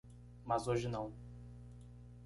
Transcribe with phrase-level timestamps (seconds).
[0.43, 1.13] Mas hoje não.